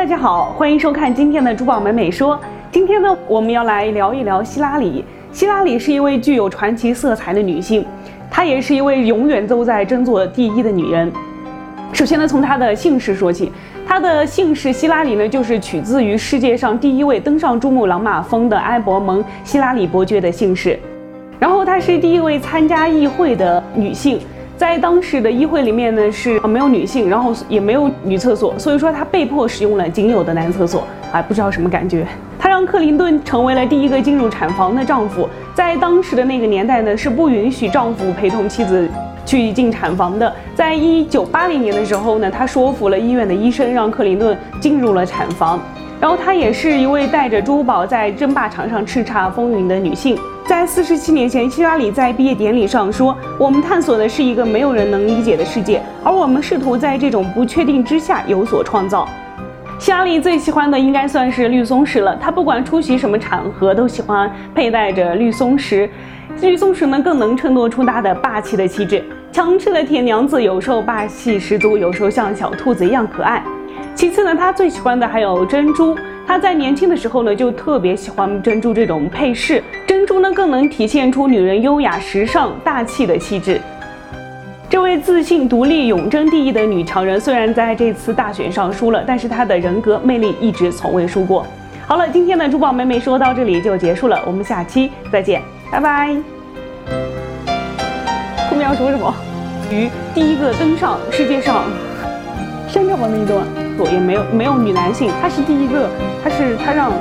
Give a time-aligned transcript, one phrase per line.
[0.00, 2.40] 大家好，欢迎收看今天的珠宝美美说。
[2.72, 5.04] 今天呢，我们要来聊一聊希拉里。
[5.30, 7.84] 希拉里是一位具有传奇色彩的女性，
[8.30, 11.12] 她也是一位永远都在争做第一的女人。
[11.92, 13.52] 首先呢，从她的姓氏说起，
[13.86, 20.78] 她的姓氏希拉里呢，就是取自于世界上第一位登上珠穆朗玛峰的埃伯蒙·希拉里伯爵的姓氏。
[21.38, 24.18] 然后她是第一位参加议会的女性。
[24.60, 32.06] 在当时的议会里面呢，是没有女性，然后也没有女厕所，所以说他被迫使用了仅有的男厕所，啊，不知道什么感觉。
[32.38, 35.26] 他让克林顿成为了第一个进入产房的丈夫。
[35.54, 38.86] 在当时的那个年代呢，是不允许丈夫陪同妻子
[39.24, 40.30] 去进产房的。
[40.54, 45.58] 在一九八零年的时候呢，他说服了医院的医生，让克林顿进入了产房。
[46.00, 50.18] 然后她也是一位带着珠宝在争霸场上叱咤风云的女性。
[50.46, 59.06] 在四十七年前，希拉里在毕业典礼上说：“我们探索的是一个没有人能理解的世界，而我们试图在这种不确定之下有所创造。”
[59.78, 62.16] 希拉里最喜欢的应该算是绿松石了。
[62.16, 65.88] 她不管出席什么场合，都喜欢佩戴着绿松石。
[66.40, 69.04] 绿松石呢，更能衬托出她的霸气的气质。
[69.32, 73.42] 强势的铁娘子有时候霸气十足，有时候像小兔子一样可爱。
[73.94, 75.96] 其次呢，她最喜欢的还有珍珠。
[76.26, 79.62] 她在年轻的时候呢，就特别喜欢珍珠这种配饰。
[79.86, 83.60] 珍珠呢，更能体现出女人优雅、时尚、大气的气质。
[84.68, 91.46] 这位自信、独立、永争第一的女强人，虽然在这次大选上输了，但是她的人格魅力一直从未输过。
[91.86, 96.16] 好了，今天的珠宝妹妹说到这里就结束了，我们下期再见，拜拜。
[98.70, 99.12] 他说什么？
[99.68, 101.64] 于第一个登上世界上
[102.68, 103.44] 山寨版那一段
[103.92, 105.90] 也没有没有女男性他是第一个
[106.22, 106.92] 他是他让